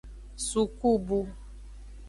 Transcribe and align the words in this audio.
Sukubu. 0.47 1.19